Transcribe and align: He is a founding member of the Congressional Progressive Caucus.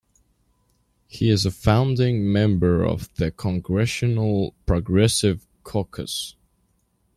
He 1.07 1.29
is 1.29 1.45
a 1.45 1.51
founding 1.51 2.31
member 2.33 2.83
of 2.83 3.13
the 3.17 3.29
Congressional 3.29 4.55
Progressive 4.65 5.45
Caucus. 5.63 6.35